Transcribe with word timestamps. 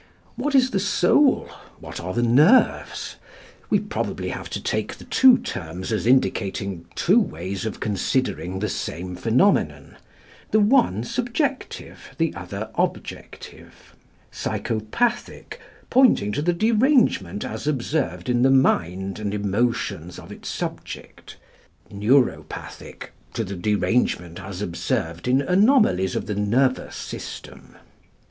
What 0.35 0.55
is 0.55 0.71
the 0.71 0.79
soul, 0.79 1.47
what 1.79 1.99
are 1.99 2.11
the 2.15 2.23
nerves? 2.23 3.17
We 3.69 3.77
have 3.77 3.89
probably 3.89 4.31
to 4.33 4.63
take 4.63 4.95
the 4.95 5.03
two 5.03 5.37
terms 5.37 5.91
as 5.91 6.07
indicating 6.07 6.85
two 6.95 7.19
ways 7.19 7.67
of 7.67 7.79
considering 7.79 8.57
the 8.57 8.67
same 8.67 9.15
phenomenon; 9.15 9.97
the 10.49 10.59
one 10.59 11.03
subjective, 11.03 12.15
the 12.17 12.33
other 12.33 12.71
objective; 12.73 13.95
"psychopathic" 14.31 15.61
pointing 15.91 16.31
to 16.31 16.41
the 16.41 16.51
derangement 16.51 17.45
as 17.45 17.67
observed 17.67 18.27
in 18.27 18.41
the 18.41 18.49
mind 18.49 19.19
emotions 19.19 20.17
of 20.17 20.31
its 20.31 20.49
subject; 20.49 21.37
"neuropathic" 21.91 23.09
to 23.35 23.43
the 23.43 23.55
derangement 23.55 24.39
as 24.39 24.63
observed 24.63 25.27
in 25.27 25.43
anomalies 25.43 26.15
of 26.15 26.25
the 26.25 26.33
nervous 26.33 26.95
system. 26.95 27.75